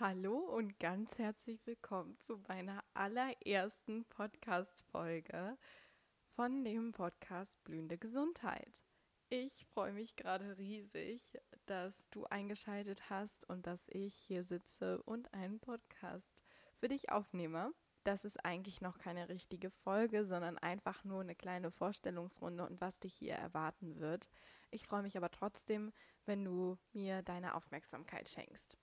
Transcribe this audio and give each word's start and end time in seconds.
Hallo 0.00 0.38
und 0.38 0.80
ganz 0.80 1.18
herzlich 1.18 1.66
willkommen 1.66 2.18
zu 2.18 2.38
meiner 2.48 2.82
allerersten 2.94 4.06
Podcast-Folge 4.06 5.58
von 6.34 6.64
dem 6.64 6.92
Podcast 6.92 7.62
Blühende 7.62 7.98
Gesundheit. 7.98 8.86
Ich 9.28 9.66
freue 9.74 9.92
mich 9.92 10.16
gerade 10.16 10.56
riesig, 10.56 11.38
dass 11.66 12.08
du 12.08 12.24
eingeschaltet 12.24 13.10
hast 13.10 13.46
und 13.50 13.66
dass 13.66 13.86
ich 13.90 14.14
hier 14.14 14.44
sitze 14.44 15.02
und 15.02 15.32
einen 15.34 15.60
Podcast 15.60 16.42
für 16.78 16.88
dich 16.88 17.12
aufnehme. 17.12 17.70
Das 18.02 18.24
ist 18.24 18.42
eigentlich 18.46 18.80
noch 18.80 18.96
keine 18.96 19.28
richtige 19.28 19.70
Folge, 19.70 20.24
sondern 20.24 20.56
einfach 20.56 21.04
nur 21.04 21.20
eine 21.20 21.34
kleine 21.34 21.70
Vorstellungsrunde 21.70 22.66
und 22.66 22.80
was 22.80 22.98
dich 22.98 23.12
hier 23.12 23.34
erwarten 23.34 24.00
wird. 24.00 24.30
Ich 24.70 24.86
freue 24.86 25.02
mich 25.02 25.18
aber 25.18 25.30
trotzdem, 25.30 25.92
wenn 26.24 26.46
du 26.46 26.78
mir 26.94 27.20
deine 27.20 27.54
Aufmerksamkeit 27.54 28.30
schenkst. 28.30 28.78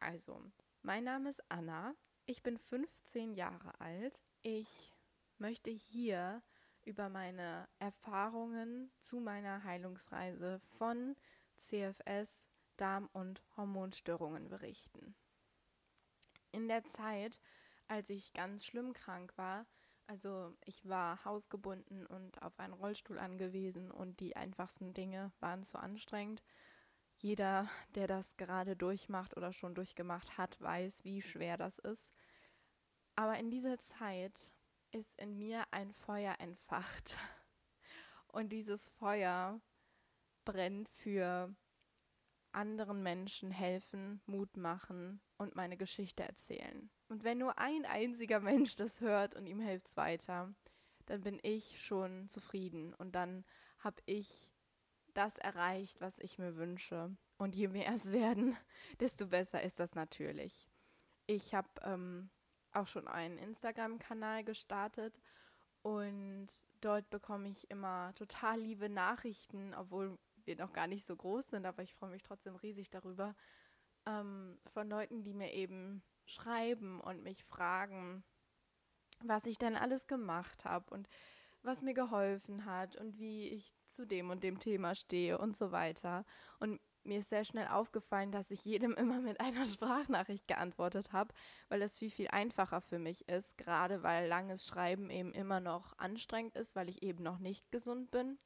Also, 0.00 0.42
mein 0.80 1.04
Name 1.04 1.28
ist 1.28 1.42
Anna. 1.50 1.94
Ich 2.24 2.42
bin 2.42 2.56
15 2.56 3.34
Jahre 3.34 3.78
alt. 3.80 4.18
Ich 4.40 4.94
möchte 5.36 5.70
hier 5.70 6.42
über 6.84 7.10
meine 7.10 7.68
Erfahrungen 7.78 8.90
zu 9.00 9.20
meiner 9.20 9.62
Heilungsreise 9.62 10.60
von 10.78 11.16
CFS, 11.58 12.48
Darm- 12.78 13.10
und 13.12 13.42
Hormonstörungen 13.58 14.48
berichten. 14.48 15.14
In 16.50 16.66
der 16.66 16.84
Zeit, 16.84 17.38
als 17.86 18.08
ich 18.08 18.32
ganz 18.32 18.64
schlimm 18.64 18.94
krank 18.94 19.36
war, 19.36 19.66
also 20.06 20.56
ich 20.64 20.88
war 20.88 21.22
hausgebunden 21.26 22.06
und 22.06 22.40
auf 22.40 22.58
einen 22.58 22.72
Rollstuhl 22.72 23.18
angewiesen 23.18 23.90
und 23.90 24.18
die 24.20 24.34
einfachsten 24.34 24.94
Dinge 24.94 25.30
waren 25.40 25.62
zu 25.62 25.78
anstrengend 25.78 26.42
jeder, 27.22 27.68
der 27.94 28.06
das 28.06 28.36
gerade 28.36 28.76
durchmacht 28.76 29.36
oder 29.36 29.52
schon 29.52 29.74
durchgemacht 29.74 30.38
hat, 30.38 30.60
weiß, 30.60 31.04
wie 31.04 31.22
schwer 31.22 31.56
das 31.56 31.78
ist. 31.78 32.12
Aber 33.14 33.38
in 33.38 33.50
dieser 33.50 33.78
Zeit 33.78 34.52
ist 34.92 35.20
in 35.20 35.38
mir 35.38 35.64
ein 35.70 35.92
Feuer 35.92 36.36
entfacht. 36.38 37.16
Und 38.28 38.50
dieses 38.50 38.88
Feuer 38.90 39.60
brennt 40.44 40.88
für 40.88 41.54
anderen 42.52 43.02
Menschen 43.02 43.50
helfen, 43.50 44.20
Mut 44.26 44.56
machen 44.56 45.20
und 45.36 45.54
meine 45.54 45.76
Geschichte 45.76 46.24
erzählen. 46.24 46.90
Und 47.08 47.24
wenn 47.24 47.38
nur 47.38 47.58
ein 47.58 47.84
einziger 47.86 48.40
Mensch 48.40 48.76
das 48.76 49.00
hört 49.00 49.34
und 49.36 49.46
ihm 49.46 49.60
hilft 49.60 49.96
weiter, 49.96 50.52
dann 51.06 51.22
bin 51.22 51.38
ich 51.42 51.80
schon 51.82 52.28
zufrieden 52.28 52.94
und 52.94 53.14
dann 53.14 53.44
habe 53.78 54.02
ich 54.06 54.50
das 55.14 55.38
erreicht, 55.38 56.00
was 56.00 56.18
ich 56.18 56.38
mir 56.38 56.56
wünsche. 56.56 57.16
Und 57.38 57.54
je 57.54 57.68
mehr 57.68 57.92
es 57.94 58.12
werden, 58.12 58.56
desto 59.00 59.26
besser 59.26 59.62
ist 59.62 59.80
das 59.80 59.94
natürlich. 59.94 60.68
Ich 61.26 61.54
habe 61.54 61.68
ähm, 61.82 62.30
auch 62.72 62.86
schon 62.86 63.08
einen 63.08 63.38
Instagram-Kanal 63.38 64.44
gestartet 64.44 65.20
und 65.82 66.48
dort 66.80 67.08
bekomme 67.10 67.48
ich 67.48 67.70
immer 67.70 68.14
total 68.14 68.60
liebe 68.60 68.88
Nachrichten, 68.88 69.74
obwohl 69.74 70.18
wir 70.44 70.56
noch 70.56 70.72
gar 70.72 70.86
nicht 70.86 71.06
so 71.06 71.16
groß 71.16 71.50
sind, 71.50 71.66
aber 71.66 71.82
ich 71.82 71.94
freue 71.94 72.10
mich 72.10 72.22
trotzdem 72.22 72.56
riesig 72.56 72.90
darüber, 72.90 73.34
ähm, 74.06 74.58
von 74.72 74.88
Leuten, 74.88 75.22
die 75.22 75.34
mir 75.34 75.52
eben 75.52 76.02
schreiben 76.26 77.00
und 77.00 77.22
mich 77.22 77.44
fragen, 77.44 78.24
was 79.22 79.46
ich 79.46 79.58
denn 79.58 79.76
alles 79.76 80.06
gemacht 80.06 80.64
habe 80.64 80.92
und 80.94 81.08
was 81.62 81.82
mir 81.82 81.94
geholfen 81.94 82.64
hat 82.64 82.96
und 82.96 83.18
wie 83.18 83.48
ich 83.48 83.74
zu 83.86 84.06
dem 84.06 84.30
und 84.30 84.42
dem 84.42 84.58
Thema 84.58 84.94
stehe 84.94 85.38
und 85.38 85.56
so 85.56 85.72
weiter. 85.72 86.24
Und 86.58 86.80
mir 87.04 87.20
ist 87.20 87.30
sehr 87.30 87.44
schnell 87.44 87.68
aufgefallen, 87.68 88.32
dass 88.32 88.50
ich 88.50 88.64
jedem 88.64 88.94
immer 88.96 89.20
mit 89.20 89.40
einer 89.40 89.66
Sprachnachricht 89.66 90.46
geantwortet 90.46 91.12
habe, 91.12 91.34
weil 91.68 91.82
es 91.82 91.98
viel, 91.98 92.10
viel 92.10 92.28
einfacher 92.28 92.80
für 92.80 92.98
mich 92.98 93.28
ist, 93.28 93.56
gerade 93.58 94.02
weil 94.02 94.28
langes 94.28 94.66
Schreiben 94.66 95.10
eben 95.10 95.32
immer 95.32 95.60
noch 95.60 95.98
anstrengend 95.98 96.56
ist, 96.56 96.76
weil 96.76 96.88
ich 96.88 97.02
eben 97.02 97.22
noch 97.22 97.38
nicht 97.38 97.70
gesund 97.70 98.10
bin. 98.10 98.38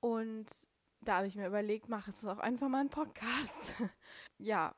Und 0.00 0.46
da 1.00 1.18
habe 1.18 1.26
ich 1.26 1.36
mir 1.36 1.46
überlegt, 1.46 1.88
mache 1.88 2.10
es 2.10 2.24
auch 2.24 2.38
einfach 2.38 2.68
mal 2.68 2.80
einen 2.80 2.90
Podcast. 2.90 3.74
ja, 4.38 4.74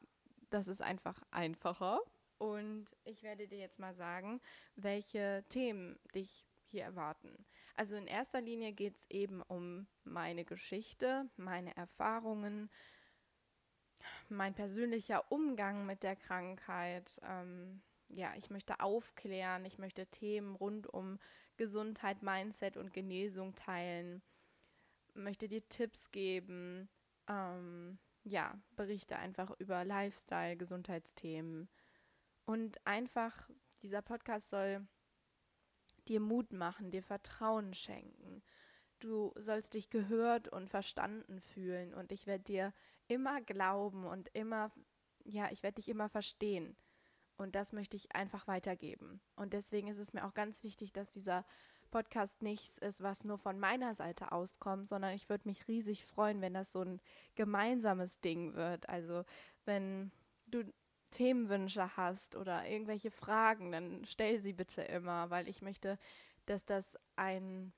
das 0.50 0.68
ist 0.68 0.80
einfach 0.80 1.22
einfacher. 1.30 2.00
Und 2.38 2.86
ich 3.04 3.22
werde 3.22 3.46
dir 3.48 3.58
jetzt 3.58 3.78
mal 3.78 3.94
sagen, 3.94 4.40
welche 4.76 5.44
Themen 5.48 5.98
dich 6.14 6.46
hier 6.70 6.84
erwarten. 6.84 7.44
Also 7.74 7.96
in 7.96 8.06
erster 8.06 8.40
Linie 8.40 8.72
geht 8.72 8.96
es 8.96 9.10
eben 9.10 9.42
um 9.42 9.86
meine 10.04 10.44
Geschichte, 10.44 11.28
meine 11.36 11.76
Erfahrungen, 11.76 12.70
mein 14.28 14.54
persönlicher 14.54 15.30
Umgang 15.30 15.86
mit 15.86 16.02
der 16.02 16.16
Krankheit. 16.16 17.20
Ähm, 17.22 17.82
ja, 18.10 18.34
ich 18.36 18.50
möchte 18.50 18.80
aufklären, 18.80 19.64
ich 19.64 19.78
möchte 19.78 20.06
Themen 20.06 20.54
rund 20.54 20.86
um 20.86 21.18
Gesundheit, 21.56 22.22
Mindset 22.22 22.76
und 22.76 22.92
Genesung 22.92 23.54
teilen, 23.54 24.22
möchte 25.14 25.48
dir 25.48 25.66
Tipps 25.68 26.10
geben, 26.10 26.88
ähm, 27.28 27.98
ja, 28.24 28.58
berichte 28.76 29.16
einfach 29.16 29.50
über 29.58 29.84
Lifestyle, 29.84 30.56
Gesundheitsthemen 30.56 31.68
und 32.44 32.84
einfach, 32.86 33.48
dieser 33.82 34.02
Podcast 34.02 34.50
soll 34.50 34.86
dir 36.04 36.20
Mut 36.20 36.52
machen, 36.52 36.90
dir 36.90 37.02
Vertrauen 37.02 37.74
schenken. 37.74 38.42
Du 39.00 39.32
sollst 39.36 39.74
dich 39.74 39.90
gehört 39.90 40.48
und 40.48 40.70
verstanden 40.70 41.40
fühlen 41.40 41.94
und 41.94 42.12
ich 42.12 42.26
werde 42.26 42.44
dir 42.44 42.72
immer 43.08 43.40
glauben 43.40 44.06
und 44.06 44.28
immer, 44.32 44.72
ja, 45.24 45.50
ich 45.50 45.62
werde 45.62 45.76
dich 45.76 45.88
immer 45.88 46.08
verstehen. 46.08 46.76
Und 47.36 47.56
das 47.56 47.72
möchte 47.72 47.96
ich 47.96 48.14
einfach 48.14 48.46
weitergeben. 48.46 49.20
Und 49.34 49.52
deswegen 49.52 49.88
ist 49.88 49.98
es 49.98 50.12
mir 50.12 50.24
auch 50.24 50.34
ganz 50.34 50.62
wichtig, 50.62 50.92
dass 50.92 51.10
dieser 51.10 51.44
Podcast 51.90 52.42
nichts 52.42 52.78
ist, 52.78 53.02
was 53.02 53.24
nur 53.24 53.38
von 53.38 53.58
meiner 53.58 53.94
Seite 53.94 54.32
auskommt, 54.32 54.88
sondern 54.88 55.14
ich 55.14 55.28
würde 55.28 55.48
mich 55.48 55.68
riesig 55.68 56.06
freuen, 56.06 56.40
wenn 56.40 56.54
das 56.54 56.72
so 56.72 56.80
ein 56.80 57.00
gemeinsames 57.34 58.20
Ding 58.20 58.54
wird. 58.54 58.88
Also 58.88 59.24
wenn 59.64 60.10
du 60.46 60.64
Themenwünsche 61.14 61.96
hast 61.96 62.36
oder 62.36 62.68
irgendwelche 62.68 63.10
Fragen, 63.10 63.70
dann 63.72 64.04
stell 64.04 64.40
sie 64.40 64.52
bitte 64.52 64.82
immer, 64.82 65.30
weil 65.30 65.48
ich 65.48 65.62
möchte, 65.62 65.98
dass 66.46 66.64
das 66.64 66.98
ein 67.14 67.72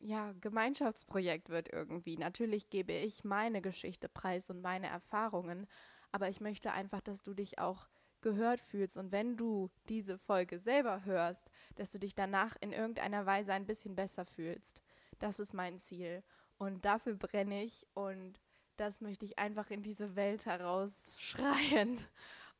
ja, 0.00 0.32
Gemeinschaftsprojekt 0.40 1.50
wird 1.50 1.72
irgendwie. 1.72 2.16
Natürlich 2.16 2.70
gebe 2.70 2.92
ich 2.92 3.22
meine 3.24 3.60
Geschichte 3.60 4.08
preis 4.08 4.48
und 4.48 4.62
meine 4.62 4.86
Erfahrungen, 4.86 5.66
aber 6.10 6.30
ich 6.30 6.40
möchte 6.40 6.72
einfach, 6.72 7.02
dass 7.02 7.22
du 7.22 7.34
dich 7.34 7.58
auch 7.58 7.88
gehört 8.20 8.60
fühlst 8.60 8.96
und 8.96 9.12
wenn 9.12 9.36
du 9.36 9.70
diese 9.88 10.18
Folge 10.18 10.58
selber 10.58 11.04
hörst, 11.04 11.50
dass 11.76 11.92
du 11.92 11.98
dich 11.98 12.14
danach 12.14 12.56
in 12.60 12.72
irgendeiner 12.72 13.26
Weise 13.26 13.52
ein 13.52 13.66
bisschen 13.66 13.94
besser 13.94 14.24
fühlst. 14.24 14.82
Das 15.18 15.38
ist 15.38 15.52
mein 15.52 15.78
Ziel 15.78 16.24
und 16.56 16.84
dafür 16.84 17.14
brenne 17.14 17.62
ich 17.62 17.86
und 17.94 18.40
das 18.78 19.00
möchte 19.00 19.24
ich 19.24 19.38
einfach 19.38 19.70
in 19.70 19.82
diese 19.82 20.16
Welt 20.16 20.46
herausschreien. 20.46 21.98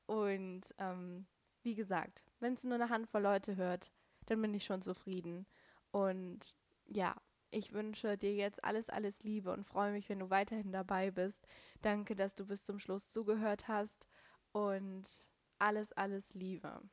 Und 0.06 0.62
ähm, 0.78 1.26
wie 1.62 1.74
gesagt, 1.74 2.24
wenn 2.40 2.54
es 2.54 2.64
nur 2.64 2.74
eine 2.74 2.90
Handvoll 2.90 3.22
Leute 3.22 3.56
hört, 3.56 3.90
dann 4.26 4.42
bin 4.42 4.54
ich 4.54 4.64
schon 4.64 4.82
zufrieden. 4.82 5.46
Und 5.90 6.54
ja, 6.86 7.14
ich 7.50 7.72
wünsche 7.72 8.18
dir 8.18 8.34
jetzt 8.34 8.62
alles, 8.64 8.90
alles 8.90 9.22
Liebe 9.22 9.52
und 9.52 9.64
freue 9.64 9.92
mich, 9.92 10.08
wenn 10.08 10.18
du 10.18 10.30
weiterhin 10.30 10.72
dabei 10.72 11.10
bist. 11.10 11.46
Danke, 11.80 12.14
dass 12.14 12.34
du 12.34 12.46
bis 12.46 12.62
zum 12.62 12.78
Schluss 12.78 13.08
zugehört 13.08 13.68
hast 13.68 14.06
und 14.52 15.04
alles, 15.58 15.92
alles 15.92 16.34
Liebe. 16.34 16.80